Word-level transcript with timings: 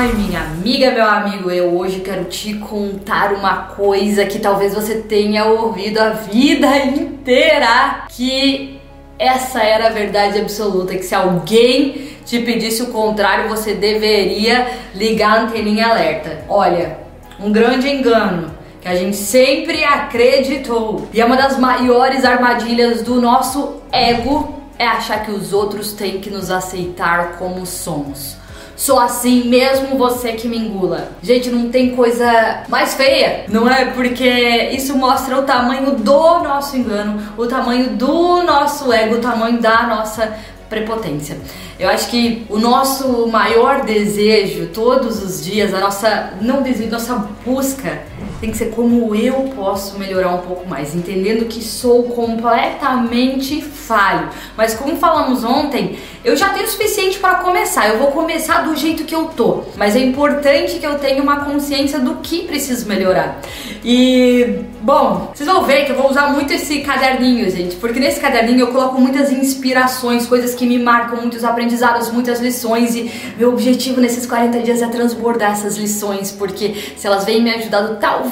Ai, 0.00 0.12
minha 0.12 0.42
amiga, 0.42 0.92
meu 0.92 1.04
amigo, 1.04 1.50
eu 1.50 1.76
hoje 1.76 1.98
quero 1.98 2.26
te 2.26 2.54
contar 2.54 3.32
uma 3.32 3.64
coisa 3.64 4.24
que 4.24 4.38
talvez 4.38 4.72
você 4.72 5.00
tenha 5.00 5.44
ouvido 5.46 5.98
a 5.98 6.10
vida 6.10 6.68
inteira, 6.84 8.04
que 8.08 8.80
essa 9.18 9.60
era 9.60 9.88
a 9.88 9.90
verdade 9.90 10.38
absoluta, 10.38 10.94
que 10.94 11.02
se 11.02 11.16
alguém 11.16 12.10
te 12.24 12.38
pedisse 12.38 12.80
o 12.84 12.92
contrário, 12.92 13.48
você 13.48 13.74
deveria 13.74 14.68
ligar 14.94 15.36
a 15.36 15.42
anteninha 15.42 15.88
alerta. 15.88 16.44
Olha, 16.48 17.00
um 17.40 17.50
grande 17.50 17.88
engano 17.88 18.52
que 18.80 18.86
a 18.86 18.94
gente 18.94 19.16
sempre 19.16 19.82
acreditou. 19.82 21.08
E 21.12 21.20
é 21.20 21.24
uma 21.24 21.36
das 21.36 21.58
maiores 21.58 22.24
armadilhas 22.24 23.02
do 23.02 23.20
nosso 23.20 23.82
ego 23.90 24.62
é 24.78 24.86
achar 24.86 25.24
que 25.24 25.32
os 25.32 25.52
outros 25.52 25.92
têm 25.92 26.20
que 26.20 26.30
nos 26.30 26.52
aceitar 26.52 27.36
como 27.36 27.66
somos. 27.66 28.37
Sou 28.78 29.00
assim 29.00 29.48
mesmo 29.48 29.98
você 29.98 30.34
que 30.34 30.46
me 30.46 30.56
engula. 30.56 31.10
Gente, 31.20 31.50
não 31.50 31.68
tem 31.68 31.96
coisa 31.96 32.62
mais 32.68 32.94
feia, 32.94 33.44
não 33.48 33.68
é? 33.68 33.86
Porque 33.86 34.70
isso 34.70 34.96
mostra 34.96 35.36
o 35.36 35.42
tamanho 35.42 35.96
do 35.96 36.38
nosso 36.38 36.76
engano, 36.76 37.20
o 37.36 37.44
tamanho 37.48 37.90
do 37.96 38.44
nosso 38.44 38.92
ego, 38.92 39.16
o 39.16 39.20
tamanho 39.20 39.60
da 39.60 39.82
nossa 39.82 40.32
prepotência. 40.70 41.36
Eu 41.76 41.88
acho 41.88 42.08
que 42.08 42.46
o 42.48 42.56
nosso 42.56 43.26
maior 43.26 43.84
desejo 43.84 44.68
todos 44.68 45.24
os 45.24 45.44
dias, 45.44 45.74
a 45.74 45.80
nossa 45.80 46.34
não 46.40 46.62
desejo, 46.62 46.88
nossa 46.88 47.26
busca 47.44 48.02
tem 48.40 48.50
que 48.50 48.56
ser 48.56 48.70
como 48.70 49.14
eu 49.14 49.52
posso 49.56 49.98
melhorar 49.98 50.34
um 50.34 50.38
pouco 50.38 50.68
mais, 50.68 50.94
entendendo 50.94 51.46
que 51.46 51.62
sou 51.62 52.04
completamente 52.04 53.60
falho. 53.60 54.28
Mas 54.56 54.74
como 54.74 54.96
falamos 54.96 55.42
ontem, 55.42 55.98
eu 56.24 56.36
já 56.36 56.50
tenho 56.50 56.66
o 56.66 56.68
suficiente 56.68 57.18
para 57.18 57.36
começar. 57.36 57.88
Eu 57.88 57.98
vou 57.98 58.08
começar 58.08 58.62
do 58.62 58.76
jeito 58.76 59.04
que 59.04 59.14
eu 59.14 59.26
tô, 59.26 59.62
mas 59.76 59.96
é 59.96 60.00
importante 60.00 60.78
que 60.78 60.86
eu 60.86 60.98
tenha 60.98 61.22
uma 61.22 61.44
consciência 61.44 61.98
do 61.98 62.16
que 62.16 62.44
preciso 62.44 62.86
melhorar. 62.86 63.40
E 63.84 64.60
bom, 64.80 65.32
vocês 65.34 65.48
vão 65.48 65.64
ver 65.64 65.84
que 65.84 65.92
eu 65.92 65.96
vou 65.96 66.10
usar 66.10 66.32
muito 66.32 66.52
esse 66.52 66.80
caderninho, 66.80 67.50
gente, 67.50 67.76
porque 67.76 67.98
nesse 67.98 68.20
caderninho 68.20 68.60
eu 68.60 68.66
coloco 68.68 69.00
muitas 69.00 69.32
inspirações, 69.32 70.26
coisas 70.26 70.54
que 70.54 70.66
me 70.66 70.78
marcam, 70.78 71.20
muitos 71.20 71.42
aprendizados, 71.42 72.10
muitas 72.10 72.40
lições 72.40 72.94
e 72.94 73.10
meu 73.36 73.50
objetivo 73.50 74.00
nesses 74.00 74.26
40 74.26 74.60
dias 74.60 74.82
é 74.82 74.86
transbordar 74.86 75.52
essas 75.52 75.76
lições, 75.76 76.30
porque 76.30 76.74
se 76.96 77.06
elas 77.06 77.24
vêm 77.24 77.42
me 77.42 77.52
ajudando, 77.52 77.98
talvez 77.98 78.27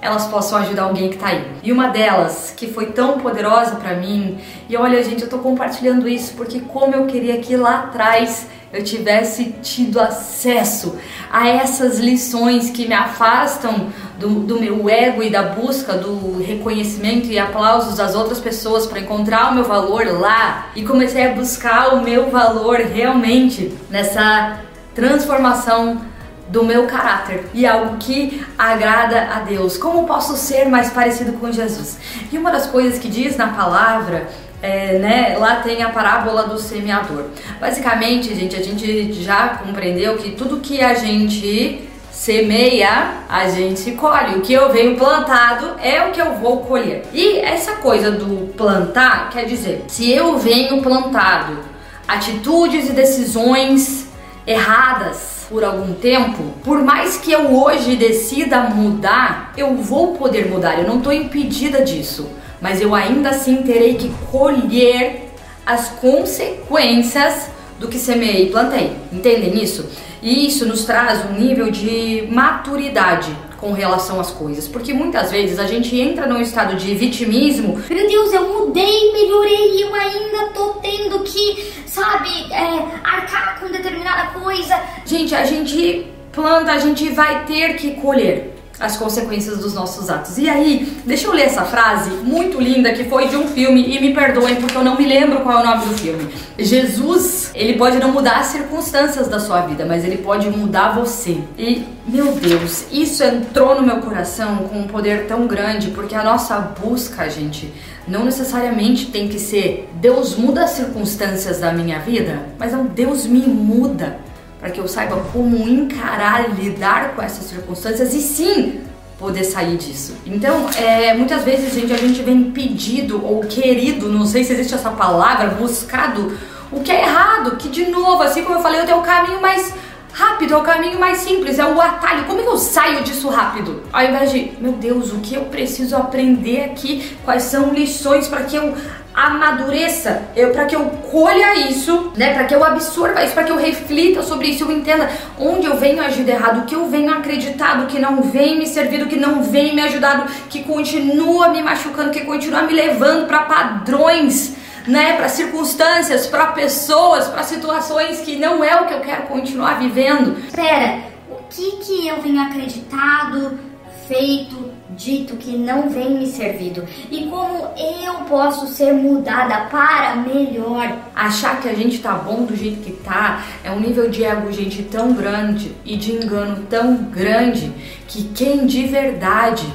elas 0.00 0.26
possam 0.26 0.58
ajudar 0.58 0.82
alguém 0.82 1.08
que 1.08 1.16
tá 1.16 1.28
aí. 1.28 1.44
E 1.62 1.72
uma 1.72 1.88
delas, 1.88 2.52
que 2.54 2.66
foi 2.66 2.86
tão 2.86 3.18
poderosa 3.20 3.76
para 3.76 3.94
mim, 3.94 4.38
e 4.68 4.76
olha, 4.76 5.02
gente, 5.02 5.22
eu 5.22 5.28
tô 5.30 5.38
compartilhando 5.38 6.06
isso 6.06 6.34
porque 6.34 6.60
como 6.60 6.94
eu 6.94 7.06
queria 7.06 7.38
que 7.38 7.56
lá 7.56 7.80
atrás 7.80 8.46
eu 8.74 8.82
tivesse 8.82 9.54
tido 9.62 10.00
acesso 10.00 10.98
a 11.32 11.48
essas 11.48 12.00
lições 12.00 12.70
que 12.70 12.86
me 12.86 12.94
afastam 12.94 13.86
do, 14.18 14.40
do, 14.40 14.60
meu 14.60 14.88
ego 14.90 15.22
e 15.22 15.30
da 15.30 15.42
busca 15.42 15.94
do 15.94 16.42
reconhecimento 16.42 17.28
e 17.28 17.38
aplausos 17.38 17.96
das 17.96 18.16
outras 18.16 18.40
pessoas 18.40 18.84
para 18.86 18.98
encontrar 18.98 19.52
o 19.52 19.54
meu 19.54 19.64
valor 19.64 20.06
lá 20.18 20.66
e 20.74 20.82
comecei 20.82 21.24
a 21.24 21.34
buscar 21.34 21.94
o 21.94 22.02
meu 22.02 22.30
valor 22.30 22.78
realmente 22.78 23.72
nessa 23.88 24.58
transformação 24.92 26.00
do 26.48 26.64
meu 26.64 26.86
caráter 26.86 27.46
e 27.54 27.66
algo 27.66 27.96
que 27.96 28.44
agrada 28.58 29.28
a 29.34 29.40
Deus. 29.40 29.76
Como 29.76 30.06
posso 30.06 30.36
ser 30.36 30.66
mais 30.66 30.90
parecido 30.90 31.32
com 31.34 31.50
Jesus? 31.50 31.98
E 32.30 32.38
uma 32.38 32.50
das 32.50 32.66
coisas 32.66 32.98
que 32.98 33.08
diz 33.08 33.36
na 33.36 33.48
palavra 33.48 34.28
é, 34.62 34.98
né, 34.98 35.36
lá 35.38 35.56
tem 35.56 35.82
a 35.82 35.90
parábola 35.90 36.44
do 36.44 36.58
semeador. 36.58 37.26
Basicamente, 37.60 38.34
gente, 38.34 38.56
a 38.56 38.62
gente 38.62 39.12
já 39.22 39.48
compreendeu 39.48 40.16
que 40.16 40.30
tudo 40.30 40.60
que 40.60 40.80
a 40.80 40.94
gente 40.94 41.88
semeia, 42.10 43.18
a 43.28 43.48
gente 43.48 43.92
colhe. 43.92 44.36
O 44.36 44.40
que 44.40 44.52
eu 44.52 44.72
venho 44.72 44.96
plantado 44.96 45.72
é 45.82 46.06
o 46.06 46.12
que 46.12 46.20
eu 46.20 46.36
vou 46.36 46.58
colher. 46.58 47.04
E 47.12 47.38
essa 47.40 47.76
coisa 47.76 48.10
do 48.10 48.54
plantar 48.54 49.28
quer 49.30 49.44
dizer, 49.44 49.84
se 49.88 50.10
eu 50.10 50.38
venho 50.38 50.80
plantado 50.80 51.58
atitudes 52.06 52.88
e 52.88 52.92
decisões 52.92 54.08
erradas 54.46 55.33
por 55.48 55.64
algum 55.64 55.94
tempo, 55.94 56.42
por 56.62 56.82
mais 56.82 57.16
que 57.16 57.32
eu 57.32 57.54
hoje 57.54 57.96
decida 57.96 58.60
mudar, 58.62 59.52
eu 59.56 59.74
vou 59.76 60.14
poder 60.14 60.48
mudar, 60.48 60.78
eu 60.78 60.88
não 60.88 60.98
estou 60.98 61.12
impedida 61.12 61.82
disso 61.82 62.28
mas 62.64 62.80
eu 62.80 62.94
ainda 62.94 63.28
assim 63.28 63.58
terei 63.58 63.92
que 63.92 64.08
colher 64.30 65.28
as 65.66 65.90
consequências 65.90 67.50
do 67.78 67.88
que 67.88 67.98
semeei 67.98 68.46
e 68.46 68.50
plantei. 68.50 68.96
Entendem 69.12 69.62
isso? 69.62 69.86
E 70.22 70.46
isso 70.46 70.64
nos 70.64 70.86
traz 70.86 71.26
um 71.26 71.38
nível 71.38 71.70
de 71.70 72.26
maturidade 72.30 73.36
com 73.64 73.72
relação 73.72 74.20
às 74.20 74.30
coisas, 74.30 74.68
porque 74.68 74.92
muitas 74.92 75.30
vezes 75.30 75.58
a 75.58 75.66
gente 75.66 75.98
entra 75.98 76.26
num 76.26 76.38
estado 76.38 76.76
de 76.76 76.94
vitimismo. 76.94 77.82
Meu 77.88 78.06
Deus, 78.06 78.30
eu 78.34 78.46
mudei, 78.46 79.10
melhorei 79.10 79.82
eu 79.82 79.94
ainda 79.94 80.48
tô 80.52 80.74
tendo 80.82 81.20
que, 81.20 81.72
sabe, 81.86 82.28
é, 82.52 82.86
arcar 83.02 83.58
com 83.58 83.72
determinada 83.72 84.38
coisa. 84.38 84.78
Gente, 85.06 85.34
a 85.34 85.46
gente 85.46 86.06
planta, 86.30 86.72
a 86.72 86.78
gente 86.78 87.08
vai 87.08 87.46
ter 87.46 87.76
que 87.76 87.92
colher 87.92 88.53
as 88.78 88.96
consequências 88.96 89.58
dos 89.58 89.74
nossos 89.74 90.10
atos. 90.10 90.36
E 90.36 90.48
aí, 90.48 90.98
deixa 91.04 91.26
eu 91.26 91.32
ler 91.32 91.42
essa 91.42 91.62
frase 91.62 92.10
muito 92.10 92.60
linda 92.60 92.92
que 92.92 93.04
foi 93.04 93.28
de 93.28 93.36
um 93.36 93.46
filme 93.48 93.96
e 93.96 94.00
me 94.00 94.12
perdoem 94.12 94.56
porque 94.56 94.76
eu 94.76 94.84
não 94.84 94.96
me 94.96 95.06
lembro 95.06 95.40
qual 95.40 95.58
é 95.58 95.62
o 95.62 95.66
nome 95.66 95.86
do 95.86 95.98
filme. 95.98 96.28
Jesus, 96.58 97.50
ele 97.54 97.74
pode 97.74 97.98
não 97.98 98.12
mudar 98.12 98.38
as 98.38 98.46
circunstâncias 98.46 99.28
da 99.28 99.38
sua 99.38 99.62
vida, 99.62 99.84
mas 99.84 100.04
ele 100.04 100.18
pode 100.18 100.48
mudar 100.50 100.94
você. 100.94 101.38
E 101.56 101.84
meu 102.06 102.32
Deus, 102.32 102.84
isso 102.92 103.22
entrou 103.22 103.76
no 103.76 103.82
meu 103.82 103.98
coração 103.98 104.56
com 104.68 104.80
um 104.80 104.86
poder 104.86 105.26
tão 105.26 105.46
grande 105.46 105.88
porque 105.88 106.14
a 106.14 106.24
nossa 106.24 106.58
busca, 106.58 107.28
gente, 107.30 107.72
não 108.06 108.24
necessariamente 108.24 109.06
tem 109.06 109.28
que 109.28 109.38
ser 109.38 109.88
Deus 109.94 110.36
muda 110.36 110.64
as 110.64 110.70
circunstâncias 110.70 111.60
da 111.60 111.72
minha 111.72 111.98
vida, 112.00 112.42
mas 112.58 112.72
não 112.72 112.84
Deus 112.84 113.26
me 113.26 113.40
muda 113.40 114.18
para 114.64 114.72
que 114.72 114.80
eu 114.80 114.88
saiba 114.88 115.22
como 115.30 115.68
encarar, 115.68 116.54
lidar 116.54 117.14
com 117.14 117.20
essas 117.20 117.44
circunstâncias 117.44 118.14
e 118.14 118.20
sim 118.22 118.80
poder 119.18 119.44
sair 119.44 119.76
disso. 119.76 120.16
Então, 120.24 120.70
é, 120.74 121.12
muitas 121.12 121.44
vezes, 121.44 121.74
gente, 121.74 121.92
a 121.92 121.98
gente 121.98 122.22
vem 122.22 122.44
pedido 122.50 123.22
ou 123.22 123.40
querido, 123.40 124.08
não 124.08 124.24
sei 124.24 124.42
se 124.42 124.54
existe 124.54 124.74
essa 124.74 124.88
palavra, 124.88 125.48
buscado 125.48 126.38
o 126.72 126.80
que 126.80 126.90
é 126.90 127.02
errado, 127.02 127.56
que 127.56 127.68
de 127.68 127.90
novo, 127.90 128.22
assim 128.22 128.42
como 128.42 128.58
eu 128.58 128.62
falei, 128.62 128.80
eu 128.80 128.86
tenho 128.86 129.00
o 129.00 129.02
caminho 129.02 129.38
mais 129.38 129.70
rápido, 130.10 130.54
é 130.54 130.56
o 130.56 130.62
caminho 130.62 130.98
mais 130.98 131.18
simples, 131.18 131.58
é 131.58 131.66
o 131.66 131.78
atalho. 131.78 132.24
Como 132.24 132.40
é 132.40 132.42
que 132.44 132.48
eu 132.48 132.56
saio 132.56 133.02
disso 133.02 133.28
rápido? 133.28 133.82
Ao 133.92 134.02
invés 134.02 134.32
de, 134.32 134.50
meu 134.58 134.72
Deus, 134.72 135.12
o 135.12 135.18
que 135.18 135.34
eu 135.34 135.42
preciso 135.44 135.94
aprender 135.94 136.64
aqui? 136.64 137.18
Quais 137.22 137.42
são 137.42 137.74
lições 137.74 138.28
para 138.28 138.44
que 138.44 138.56
eu 138.56 138.74
amadureça, 139.14 140.22
eu 140.34 140.50
para 140.50 140.64
que 140.64 140.74
eu 140.74 140.84
colha 141.10 141.54
isso, 141.70 142.12
né, 142.16 142.34
para 142.34 142.44
que 142.44 142.54
eu 142.54 142.64
absorva 142.64 143.22
isso, 143.22 143.32
para 143.32 143.44
que 143.44 143.52
eu 143.52 143.56
reflita 143.56 144.22
sobre 144.22 144.48
isso, 144.48 144.64
eu 144.64 144.72
entenda 144.72 145.08
onde 145.38 145.66
eu 145.66 145.76
venho 145.76 146.02
agindo 146.02 146.28
errado, 146.28 146.62
o 146.62 146.64
que 146.64 146.74
eu 146.74 146.88
venho 146.88 147.12
acreditado, 147.12 147.86
que 147.86 147.98
não 147.98 148.22
vem 148.22 148.58
me 148.58 148.66
servindo, 148.66 149.06
que 149.06 149.16
não 149.16 149.42
vem 149.42 149.74
me 149.74 149.82
ajudado, 149.82 150.30
que 150.50 150.64
continua 150.64 151.48
me 151.48 151.62
machucando, 151.62 152.10
que 152.10 152.22
continua 152.22 152.62
me 152.62 152.72
levando 152.72 153.26
para 153.26 153.42
padrões 153.44 154.56
né, 154.86 155.14
para 155.14 155.28
circunstâncias, 155.28 156.26
para 156.26 156.48
pessoas, 156.48 157.28
para 157.28 157.42
situações 157.42 158.20
que 158.20 158.36
não 158.36 158.62
é 158.62 158.80
o 158.80 158.86
que 158.86 158.94
eu 158.94 159.00
quero 159.00 159.22
continuar 159.22 159.78
vivendo. 159.78 160.38
Espera, 160.38 160.98
o 161.30 161.36
que 161.48 161.70
que 161.78 162.08
eu 162.08 162.20
venho 162.20 162.40
acreditado, 162.42 163.58
feito, 164.06 164.70
dito 164.90 165.36
que 165.36 165.56
não 165.56 165.88
vem 165.88 166.18
me 166.18 166.26
servido 166.26 166.84
e 167.10 167.24
como 167.26 167.70
eu 167.76 168.14
posso 168.28 168.66
ser 168.66 168.92
mudada 168.92 169.66
para 169.70 170.16
melhor. 170.16 170.96
Achar 171.14 171.60
que 171.60 171.68
a 171.68 171.74
gente 171.74 171.98
tá 171.98 172.14
bom 172.14 172.44
do 172.44 172.56
jeito 172.56 172.82
que 172.82 172.92
tá 172.92 173.42
é 173.62 173.70
um 173.70 173.80
nível 173.80 174.10
de 174.10 174.24
ego, 174.24 174.52
gente, 174.52 174.82
tão 174.82 175.12
grande 175.12 175.74
e 175.84 175.96
de 175.96 176.12
engano 176.12 176.64
tão 176.68 176.96
grande 176.96 177.72
que 178.06 178.24
quem 178.28 178.66
de 178.66 178.86
verdade, 178.86 179.66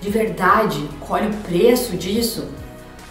de 0.00 0.10
verdade, 0.10 0.88
colhe 1.00 1.28
o 1.28 1.36
preço 1.38 1.96
disso 1.96 2.48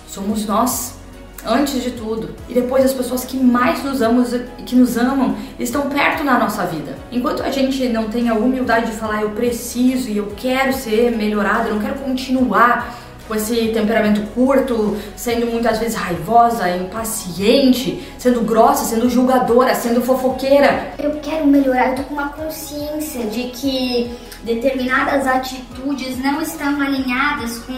somos 0.07 0.45
nós 0.45 0.97
antes 1.45 1.81
de 1.83 1.91
tudo. 1.91 2.35
E 2.47 2.53
depois 2.53 2.83
as 2.85 2.93
pessoas 2.93 3.23
que 3.23 3.37
mais 3.37 3.83
nos 3.83 4.01
amam 4.01 4.25
e 4.57 4.63
que 4.63 4.75
nos 4.75 4.97
amam 4.97 5.35
estão 5.59 5.89
perto 5.89 6.23
na 6.23 6.37
nossa 6.37 6.65
vida. 6.65 6.97
Enquanto 7.11 7.43
a 7.43 7.51
gente 7.51 7.87
não 7.89 8.09
tem 8.09 8.29
a 8.29 8.33
humildade 8.33 8.91
de 8.91 8.97
falar 8.97 9.21
eu 9.21 9.31
preciso 9.31 10.09
e 10.09 10.17
eu 10.17 10.33
quero 10.35 10.73
ser 10.73 11.11
melhorado, 11.11 11.69
eu 11.69 11.75
não 11.75 11.81
quero 11.81 11.95
continuar 11.95 12.97
com 13.27 13.35
esse 13.35 13.67
temperamento 13.67 14.21
curto, 14.33 14.97
sendo 15.15 15.45
muitas 15.45 15.77
vezes 15.77 15.95
raivosa, 15.95 16.67
impaciente, 16.75 18.03
sendo 18.17 18.41
grossa, 18.41 18.85
sendo 18.85 19.07
julgadora, 19.07 19.75
sendo 19.75 20.01
fofoqueira. 20.01 20.93
Eu 20.97 21.11
quero 21.21 21.45
melhorar, 21.45 21.89
eu 21.89 21.95
tô 21.97 22.03
com 22.03 22.15
uma 22.15 22.29
consciência 22.29 23.27
de 23.27 23.43
que 23.49 24.11
determinadas 24.43 25.27
atitudes 25.27 26.17
não 26.17 26.41
estão 26.41 26.81
alinhadas 26.81 27.59
com 27.59 27.77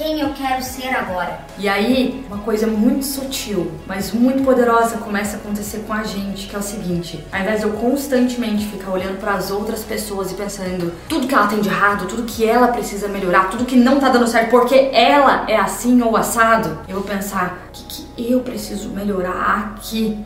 quem 0.00 0.18
eu 0.18 0.30
quero 0.30 0.62
ser 0.62 0.88
agora. 0.88 1.40
E 1.58 1.68
aí, 1.68 2.24
uma 2.26 2.38
coisa 2.38 2.66
muito 2.66 3.04
sutil, 3.04 3.70
mas 3.86 4.12
muito 4.12 4.42
poderosa 4.42 4.96
começa 4.96 5.36
a 5.36 5.40
acontecer 5.40 5.84
com 5.86 5.92
a 5.92 6.02
gente, 6.02 6.48
que 6.48 6.56
é 6.56 6.58
o 6.58 6.62
seguinte: 6.62 7.22
ao 7.30 7.38
invés 7.38 7.60
de 7.60 7.66
eu 7.66 7.72
constantemente 7.74 8.66
ficar 8.66 8.92
olhando 8.92 9.20
para 9.20 9.34
as 9.34 9.50
outras 9.50 9.84
pessoas 9.84 10.32
e 10.32 10.34
pensando 10.34 10.90
tudo 11.06 11.28
que 11.28 11.34
ela 11.34 11.46
tem 11.46 11.60
de 11.60 11.68
errado, 11.68 12.08
tudo 12.08 12.22
que 12.22 12.48
ela 12.48 12.68
precisa 12.68 13.08
melhorar, 13.08 13.50
tudo 13.50 13.66
que 13.66 13.76
não 13.76 14.00
tá 14.00 14.08
dando 14.08 14.26
certo 14.26 14.48
porque 14.48 14.90
ela 14.94 15.44
é 15.46 15.56
assim 15.56 16.00
ou 16.00 16.16
assado, 16.16 16.78
eu 16.88 16.94
vou 16.94 17.04
pensar: 17.04 17.66
o 17.68 17.72
que, 17.72 17.84
que 17.84 18.32
eu 18.32 18.40
preciso 18.40 18.88
melhorar 18.88 19.74
aqui? 19.76 20.18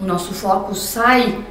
O 0.00 0.04
nosso 0.04 0.32
foco 0.32 0.72
sai 0.72 1.44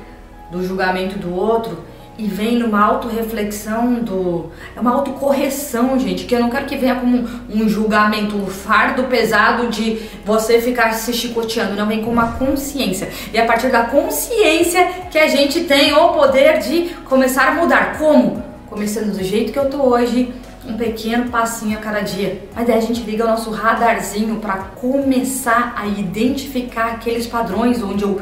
do 0.49 0.65
julgamento 0.65 1.19
do 1.19 1.35
outro 1.35 1.88
e 2.19 2.27
vem 2.27 2.57
numa 2.57 2.83
autorreflexão 2.83 3.93
do. 3.93 4.51
É 4.75 4.79
uma 4.81 4.91
autocorreção, 4.91 5.97
gente, 5.97 6.25
que 6.25 6.35
eu 6.35 6.41
não 6.41 6.49
quero 6.49 6.65
que 6.65 6.75
venha 6.75 6.95
como 6.95 7.25
um 7.49 7.69
julgamento, 7.69 8.35
um 8.35 8.45
fardo 8.45 9.03
pesado 9.05 9.67
de 9.67 10.01
você 10.25 10.59
ficar 10.59 10.91
se 10.93 11.13
chicoteando, 11.13 11.77
não 11.77 11.87
vem 11.87 12.03
com 12.03 12.11
uma 12.11 12.33
consciência. 12.33 13.09
E 13.33 13.37
é 13.37 13.41
a 13.41 13.45
partir 13.45 13.69
da 13.69 13.83
consciência 13.83 14.85
que 15.09 15.17
a 15.17 15.29
gente 15.29 15.61
tem 15.61 15.93
o 15.93 16.09
poder 16.09 16.59
de 16.59 16.89
começar 17.05 17.47
a 17.47 17.51
mudar. 17.51 17.97
Como? 17.97 18.43
Começando 18.69 19.17
do 19.17 19.23
jeito 19.23 19.53
que 19.53 19.57
eu 19.57 19.69
tô 19.69 19.81
hoje, 19.81 20.33
um 20.67 20.75
pequeno 20.75 21.29
passinho 21.29 21.77
a 21.77 21.81
cada 21.81 22.01
dia. 22.01 22.41
Mas 22.53 22.67
daí 22.67 22.77
a 22.77 22.81
gente 22.81 23.01
liga 23.01 23.23
o 23.23 23.27
nosso 23.27 23.49
radarzinho 23.49 24.35
para 24.41 24.55
começar 24.55 25.73
a 25.77 25.87
identificar 25.87 26.87
aqueles 26.87 27.25
padrões 27.25 27.81
onde 27.81 28.03
eu 28.03 28.19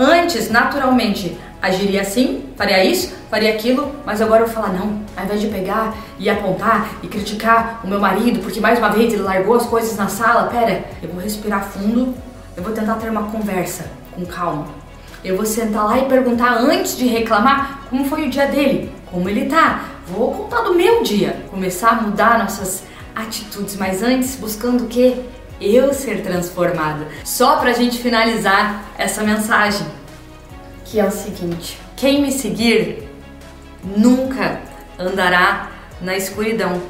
antes 0.00 0.50
naturalmente 0.50 1.38
agiria 1.60 2.00
assim, 2.00 2.46
faria 2.56 2.82
isso, 2.82 3.14
faria 3.30 3.50
aquilo, 3.50 3.94
mas 4.06 4.22
agora 4.22 4.42
eu 4.42 4.46
vou 4.46 4.54
falar 4.54 4.72
não, 4.72 5.02
ao 5.14 5.24
invés 5.24 5.42
de 5.42 5.48
pegar 5.48 5.94
e 6.18 6.30
apontar 6.30 6.88
e 7.02 7.06
criticar 7.06 7.80
o 7.84 7.86
meu 7.86 8.00
marido 8.00 8.40
porque 8.40 8.60
mais 8.60 8.78
uma 8.78 8.88
vez 8.88 9.12
ele 9.12 9.22
largou 9.22 9.54
as 9.56 9.66
coisas 9.66 9.94
na 9.96 10.08
sala, 10.08 10.48
pera, 10.48 10.84
eu 11.02 11.10
vou 11.10 11.22
respirar 11.22 11.62
fundo, 11.64 12.14
eu 12.56 12.62
vou 12.62 12.72
tentar 12.72 12.94
ter 12.94 13.10
uma 13.10 13.24
conversa 13.24 13.90
com 14.12 14.24
calma. 14.24 14.68
Eu 15.22 15.36
vou 15.36 15.44
sentar 15.44 15.84
lá 15.84 15.98
e 15.98 16.06
perguntar 16.06 16.54
antes 16.54 16.96
de 16.96 17.06
reclamar 17.06 17.80
como 17.90 18.06
foi 18.06 18.26
o 18.26 18.30
dia 18.30 18.46
dele, 18.46 18.90
como 19.10 19.28
ele 19.28 19.46
tá. 19.46 19.84
Vou 20.06 20.32
contar 20.32 20.62
do 20.62 20.74
meu 20.74 21.02
dia, 21.02 21.44
começar 21.50 21.90
a 21.90 21.94
mudar 21.96 22.38
nossas 22.38 22.84
atitudes, 23.14 23.76
mas 23.76 24.02
antes 24.02 24.36
buscando 24.36 24.84
o 24.84 24.86
quê? 24.88 25.16
Eu 25.60 25.92
ser 25.92 26.22
transformada. 26.22 27.06
Só 27.24 27.56
pra 27.56 27.72
gente 27.72 27.98
finalizar 27.98 28.84
essa 28.96 29.22
mensagem 29.22 29.86
que 30.84 30.98
é 30.98 31.04
o 31.04 31.10
seguinte: 31.10 31.78
quem 31.96 32.22
me 32.22 32.32
seguir 32.32 33.08
nunca 33.84 34.60
andará 34.98 35.70
na 36.00 36.16
escuridão, 36.16 36.80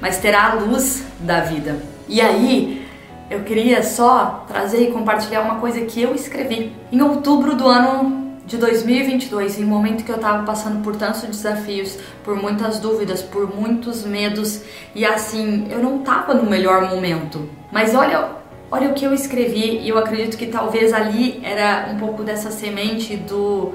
mas 0.00 0.18
terá 0.18 0.50
a 0.50 0.54
luz 0.54 1.04
da 1.20 1.40
vida. 1.40 1.76
E 2.08 2.20
aí, 2.20 2.86
eu 3.30 3.40
queria 3.40 3.82
só 3.82 4.44
trazer 4.48 4.88
e 4.88 4.92
compartilhar 4.92 5.42
uma 5.42 5.56
coisa 5.56 5.80
que 5.82 6.02
eu 6.02 6.14
escrevi 6.14 6.72
em 6.90 7.00
outubro 7.00 7.54
do 7.54 7.68
ano 7.68 8.19
de 8.50 8.56
2022, 8.56 9.60
em 9.60 9.64
um 9.64 9.68
momento 9.68 10.04
que 10.04 10.10
eu 10.10 10.16
estava 10.16 10.42
passando 10.42 10.82
por 10.82 10.96
tantos 10.96 11.22
desafios, 11.22 11.96
por 12.24 12.34
muitas 12.34 12.80
dúvidas, 12.80 13.22
por 13.22 13.54
muitos 13.54 14.04
medos 14.04 14.62
e 14.92 15.06
assim, 15.06 15.68
eu 15.70 15.78
não 15.78 16.00
estava 16.00 16.34
no 16.34 16.50
melhor 16.50 16.90
momento. 16.90 17.48
Mas 17.70 17.94
olha 17.94 18.40
Olha 18.72 18.88
o 18.88 18.94
que 18.94 19.04
eu 19.04 19.12
escrevi 19.12 19.78
e 19.78 19.88
eu 19.88 19.98
acredito 19.98 20.36
que 20.36 20.46
talvez 20.46 20.92
ali 20.92 21.40
era 21.42 21.88
um 21.92 21.98
pouco 21.98 22.22
dessa 22.22 22.52
semente 22.52 23.16
do 23.16 23.74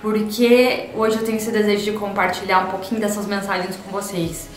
porque 0.00 0.90
hoje 0.96 1.16
eu 1.16 1.24
tenho 1.24 1.36
esse 1.36 1.52
desejo 1.52 1.84
de 1.84 1.92
compartilhar 1.92 2.66
um 2.66 2.70
pouquinho 2.72 3.00
dessas 3.00 3.24
mensagens 3.24 3.76
com 3.76 3.92
vocês. 3.92 4.48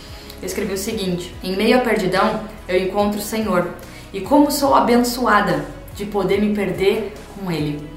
Eu 0.41 0.47
escrevi 0.47 0.73
o 0.73 0.77
seguinte: 0.77 1.35
Em 1.43 1.55
meio 1.55 1.77
à 1.77 1.81
perdidão, 1.81 2.41
eu 2.67 2.81
encontro 2.81 3.19
o 3.19 3.21
Senhor, 3.21 3.69
e 4.11 4.21
como 4.21 4.49
sou 4.49 4.73
abençoada 4.73 5.63
de 5.93 6.03
poder 6.05 6.41
me 6.41 6.55
perder 6.55 7.13
com 7.35 7.51
Ele. 7.51 7.94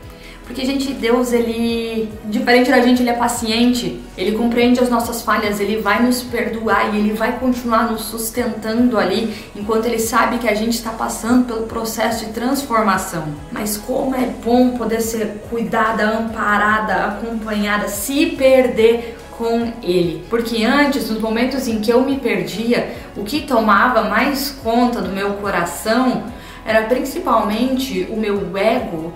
Porque, 0.49 0.65
gente, 0.65 0.95
Deus, 0.95 1.31
ele, 1.31 2.11
diferente 2.25 2.71
da 2.71 2.81
gente, 2.81 3.03
ele 3.03 3.11
é 3.11 3.15
paciente, 3.15 4.01
ele 4.17 4.33
compreende 4.33 4.81
as 4.81 4.89
nossas 4.89 5.21
falhas, 5.21 5.61
ele 5.61 5.83
vai 5.83 6.03
nos 6.03 6.23
perdoar 6.23 6.95
e 6.95 6.99
ele 6.99 7.13
vai 7.13 7.39
continuar 7.39 7.93
nos 7.93 8.05
sustentando 8.07 8.99
ali, 8.99 9.35
enquanto 9.55 9.85
ele 9.85 9.99
sabe 9.99 10.39
que 10.39 10.49
a 10.49 10.55
gente 10.55 10.73
está 10.73 10.91
passando 10.91 11.45
pelo 11.45 11.67
processo 11.67 12.25
de 12.25 12.33
transformação. 12.33 13.29
Mas 13.53 13.77
como 13.77 14.15
é 14.15 14.25
bom 14.43 14.71
poder 14.71 15.03
ser 15.03 15.43
cuidada, 15.51 16.05
amparada, 16.05 16.95
acompanhada, 17.05 17.87
se 17.89 18.25
perder 18.29 19.19
com 19.37 19.71
ele. 19.83 20.25
Porque 20.31 20.65
antes, 20.65 21.11
nos 21.11 21.21
momentos 21.21 21.69
em 21.69 21.79
que 21.79 21.93
eu 21.93 22.01
me 22.01 22.17
perdia, 22.17 22.97
o 23.15 23.23
que 23.23 23.43
tomava 23.43 24.05
mais 24.05 24.51
conta 24.65 25.03
do 25.03 25.11
meu 25.11 25.35
coração 25.35 26.25
era 26.65 26.83
principalmente 26.87 28.09
o 28.11 28.17
meu 28.17 28.57
ego, 28.57 29.13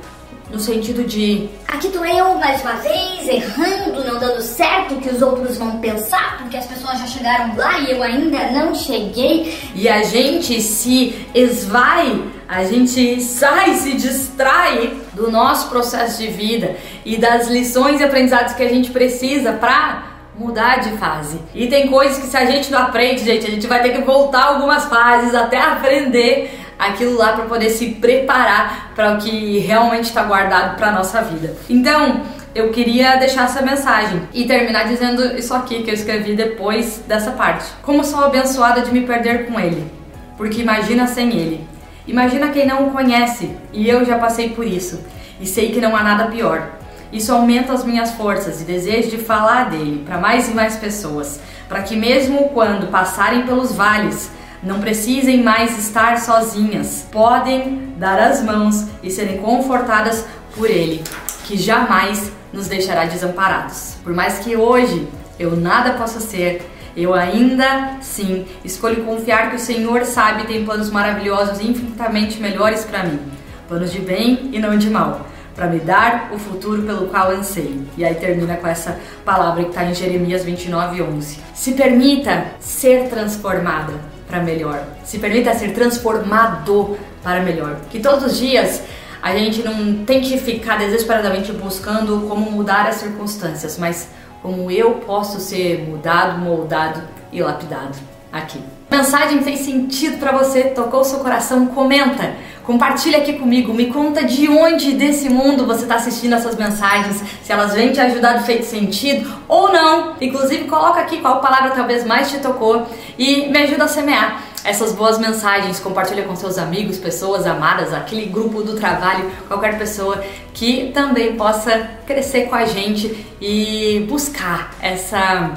no 0.53 0.61
sentido 0.61 1.03
de 1.05 1.49
aqui 1.67 1.89
tô 1.89 2.05
eu 2.05 2.35
mais 2.35 2.61
uma 2.61 2.75
vez 2.75 3.27
errando, 3.27 4.05
não 4.05 4.21
dando 4.21 4.43
certo 4.43 4.97
que 4.97 5.09
os 5.09 5.23
outros 5.23 5.57
vão 5.57 5.79
pensar, 5.81 6.37
porque 6.39 6.59
as 6.59 6.67
pessoas 6.67 6.99
já 6.99 7.07
chegaram 7.07 7.57
lá 7.57 7.79
e 7.81 7.93
eu 7.93 8.03
ainda 8.03 8.51
não 8.51 8.75
cheguei. 8.75 9.59
E 9.75 9.89
a 9.89 10.03
gente 10.03 10.61
se 10.61 11.27
esvai, 11.35 12.23
a 12.47 12.65
gente 12.65 13.23
sai, 13.23 13.75
se 13.77 13.95
distrai 13.95 14.95
do 15.15 15.31
nosso 15.31 15.71
processo 15.71 16.21
de 16.21 16.29
vida 16.29 16.77
e 17.03 17.17
das 17.17 17.49
lições 17.49 18.01
e 18.01 18.05
aprendizados 18.05 18.53
que 18.53 18.63
a 18.63 18.69
gente 18.69 18.91
precisa 18.91 19.53
para 19.53 20.13
mudar 20.39 20.81
de 20.81 20.91
fase. 20.99 21.39
E 21.55 21.67
tem 21.67 21.89
coisas 21.89 22.19
que 22.19 22.27
se 22.27 22.37
a 22.37 22.45
gente 22.45 22.71
não 22.71 22.79
aprende, 22.79 23.25
gente, 23.25 23.47
a 23.47 23.51
gente 23.51 23.67
vai 23.67 23.83
ter 23.83 23.91
que 23.91 24.03
voltar 24.03 24.45
algumas 24.45 24.85
fases 24.85 25.35
até 25.35 25.59
aprender 25.59 26.62
aquilo 26.89 27.17
lá 27.17 27.33
para 27.33 27.45
poder 27.47 27.71
se 27.71 27.91
preparar 27.91 28.93
para 28.95 29.15
o 29.15 29.19
que 29.19 29.59
realmente 29.59 30.05
está 30.05 30.23
guardado 30.23 30.77
para 30.77 30.93
nossa 30.93 31.23
vida. 31.23 31.57
Então, 31.69 32.23
eu 32.55 32.71
queria 32.71 33.17
deixar 33.17 33.45
essa 33.45 33.63
mensagem 33.63 34.23
e 34.33 34.45
terminar 34.45 34.85
dizendo 34.85 35.37
isso 35.39 35.55
aqui 35.55 35.83
que 35.83 35.91
eu 35.91 35.95
escrevi 35.95 36.35
depois 36.35 37.03
dessa 37.07 37.31
parte. 37.31 37.65
Como 37.83 38.05
sou 38.05 38.23
abençoada 38.23 38.83
de 38.83 38.93
me 38.93 39.03
perder 39.03 39.47
com 39.47 39.59
ele, 39.59 39.91
porque 40.37 40.61
imagina 40.61 41.07
sem 41.07 41.31
ele. 41.31 41.67
Imagina 42.07 42.49
quem 42.49 42.67
não 42.67 42.89
o 42.89 42.91
conhece, 42.91 43.57
e 43.73 43.89
eu 43.89 44.05
já 44.05 44.19
passei 44.19 44.51
por 44.51 44.67
isso, 44.67 45.01
e 45.41 45.47
sei 45.47 45.71
que 45.71 45.81
não 45.81 45.97
há 45.97 46.03
nada 46.03 46.27
pior. 46.27 46.69
Isso 47.13 47.33
aumenta 47.33 47.73
as 47.73 47.85
minhas 47.85 48.11
forças 48.13 48.61
e 48.61 48.65
desejo 48.65 49.11
de 49.11 49.19
falar 49.19 49.71
dele 49.71 50.03
para 50.05 50.19
mais 50.19 50.49
e 50.49 50.53
mais 50.53 50.77
pessoas, 50.77 51.41
para 51.69 51.83
que 51.83 51.95
mesmo 51.95 52.49
quando 52.51 52.91
passarem 52.91 53.43
pelos 53.43 53.73
vales, 53.73 54.31
não 54.63 54.81
precisem 54.81 55.43
mais 55.43 55.77
estar 55.79 56.21
sozinhas, 56.21 57.07
podem 57.11 57.95
dar 57.97 58.19
as 58.19 58.43
mãos 58.43 58.87
e 59.03 59.11
serem 59.11 59.39
confortadas 59.39 60.25
por 60.55 60.71
Ele, 60.71 61.03
que 61.45 61.57
jamais 61.57 62.31
nos 62.53 62.69
deixará 62.69 63.05
desamparados. 63.05 63.97
Por 64.05 64.15
mais 64.15 64.39
que 64.39 64.57
hoje 64.57 65.09
eu 65.39 65.57
nada 65.57 65.95
possa 65.95 66.21
ser, 66.21 66.63
eu 66.97 67.13
ainda 67.15 67.97
sim 68.01 68.47
escolho 68.65 69.05
confiar 69.05 69.51
que 69.51 69.57
o 69.57 69.59
Senhor 69.59 70.05
sabe 70.05 70.43
e 70.43 70.47
tem 70.47 70.65
planos 70.65 70.91
maravilhosos 70.91 71.59
e 71.59 71.69
infinitamente 71.69 72.39
melhores 72.39 72.85
para 72.85 73.03
mim, 73.03 73.19
planos 73.67 73.91
de 73.91 73.99
bem 73.99 74.51
e 74.53 74.61
não 74.61 74.77
de 74.77 74.91
mal, 74.91 75.27
para 75.57 75.67
me 75.67 75.81
dar 75.81 76.31
o 76.33 76.39
futuro 76.39 76.83
pelo 76.83 77.09
qual 77.09 77.31
anseio. 77.31 77.85
E 77.97 78.05
aí 78.05 78.15
termina 78.15 78.57
com 78.57 78.67
essa 78.67 79.01
palavra 79.25 79.65
que 79.65 79.71
está 79.71 79.85
em 79.85 79.95
Jeremias 79.95 80.45
29:11. 80.45 81.39
Se 81.55 81.73
permita 81.73 82.47
ser 82.61 83.09
transformada 83.09 84.12
para 84.33 84.43
melhor. 84.43 84.83
Se 85.05 85.19
permita 85.19 85.55
ser 85.55 85.75
transformado 85.75 86.97
para 87.23 87.43
melhor. 87.43 87.77
Que 87.91 88.01
todos 88.01 88.33
os 88.33 88.39
dias 88.39 88.83
a 89.21 89.37
gente 89.37 89.63
não 89.63 90.07
tem 90.07 90.23
que 90.23 90.39
ficar 90.39 90.79
desesperadamente 90.79 91.53
buscando 91.53 92.27
como 92.27 92.51
mudar 92.51 92.87
as 92.87 92.97
circunstâncias, 92.97 93.79
mas 93.79 94.09
como 94.41 94.71
eu 94.71 94.95
posso 94.95 95.39
ser 95.39 95.87
mudado, 95.87 96.39
moldado 96.39 97.03
e 97.31 97.43
lapidado 97.43 97.97
aqui. 98.33 98.61
Mensagem 98.93 99.41
fez 99.41 99.61
sentido 99.61 100.19
para 100.19 100.33
você, 100.33 100.65
tocou 100.65 101.03
seu 101.03 101.21
coração? 101.21 101.65
Comenta, 101.69 102.35
compartilha 102.63 103.17
aqui 103.17 103.33
comigo, 103.33 103.73
me 103.73 103.87
conta 103.87 104.23
de 104.23 104.47
onde 104.51 104.93
desse 104.93 105.31
mundo 105.31 105.65
você 105.65 105.85
está 105.85 105.95
assistindo 105.95 106.35
essas 106.35 106.57
mensagens, 106.57 107.23
se 107.43 107.51
elas 107.51 107.73
vêm 107.73 107.91
te 107.91 107.99
ajudar 108.03 108.43
feito 108.43 108.67
sentido 108.67 109.33
ou 109.49 109.73
não. 109.73 110.13
Inclusive 110.21 110.65
coloca 110.65 111.01
aqui 111.01 111.23
qual 111.23 111.41
palavra 111.41 111.71
talvez 111.71 112.05
mais 112.05 112.31
te 112.31 112.39
tocou 112.41 112.87
e 113.19 113.49
me 113.49 113.63
ajuda 113.63 113.85
a 113.85 113.89
semear 113.89 114.43
essas 114.63 114.93
boas 114.93 115.19
mensagens, 115.19 115.81
compartilha 115.81 116.25
com 116.25 116.37
seus 116.37 116.59
amigos, 116.59 116.99
pessoas 116.99 117.47
amadas, 117.47 117.95
aquele 117.95 118.27
grupo 118.27 118.63
do 118.63 118.77
trabalho, 118.77 119.33
qualquer 119.49 119.79
pessoa 119.79 120.23
que 120.53 120.93
também 120.93 121.35
possa 121.35 121.89
crescer 122.07 122.43
com 122.43 122.55
a 122.55 122.67
gente 122.67 123.27
e 123.41 124.05
buscar 124.07 124.71
essa 124.83 125.51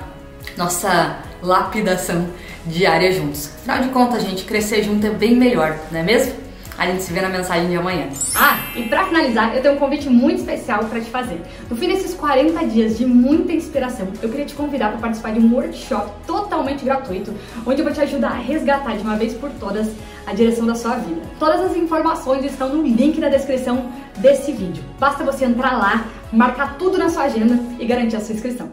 nossa 0.58 1.18
lapidação 1.46 2.28
diária 2.66 3.12
juntos. 3.12 3.52
Afinal 3.60 3.80
de 3.84 3.90
contas, 3.90 4.24
gente, 4.24 4.44
crescer 4.44 4.84
junto 4.84 5.06
é 5.06 5.12
bem 5.12 5.36
melhor, 5.36 5.78
não 5.92 6.00
é 6.00 6.04
mesmo? 6.04 6.46
A 6.78 6.88
gente 6.88 7.04
se 7.04 7.14
vê 7.14 7.22
na 7.22 7.30
mensagem 7.30 7.70
de 7.70 7.76
amanhã. 7.78 8.10
Ah, 8.36 8.60
e 8.76 8.84
para 8.84 9.06
finalizar, 9.06 9.56
eu 9.56 9.62
tenho 9.62 9.76
um 9.76 9.78
convite 9.78 10.10
muito 10.10 10.40
especial 10.40 10.84
para 10.84 11.00
te 11.00 11.10
fazer. 11.10 11.42
No 11.70 11.76
fim 11.78 11.88
desses 11.88 12.14
40 12.14 12.66
dias 12.68 12.98
de 12.98 13.06
muita 13.06 13.54
inspiração, 13.54 14.10
eu 14.22 14.28
queria 14.28 14.46
te 14.46 14.54
convidar 14.54 14.90
para 14.90 14.98
participar 14.98 15.32
de 15.32 15.40
um 15.40 15.54
workshop 15.54 16.12
totalmente 16.28 16.84
gratuito, 16.84 17.34
onde 17.66 17.80
eu 17.80 17.86
vou 17.86 17.94
te 17.94 18.02
ajudar 18.02 18.32
a 18.32 18.38
resgatar 18.38 18.98
de 18.98 19.04
uma 19.04 19.16
vez 19.16 19.34
por 19.34 19.50
todas 19.52 19.88
a 20.28 20.34
direção 20.34 20.66
da 20.66 20.76
sua 20.76 20.96
vida. 20.98 21.22
Todas 21.40 21.62
as 21.62 21.78
informações 21.78 22.44
estão 22.44 22.68
no 22.70 22.84
link 22.84 23.20
na 23.20 23.30
descrição 23.30 23.90
desse 24.18 24.52
vídeo. 24.52 24.84
Basta 25.00 25.24
você 25.24 25.46
entrar 25.46 25.78
lá, 25.78 26.06
marcar 26.34 26.78
tudo 26.78 26.98
na 26.98 27.10
sua 27.10 27.24
agenda 27.24 27.58
e 27.80 27.86
garantir 27.86 28.18
a 28.18 28.20
sua 28.20 28.36
inscrição. 28.36 28.70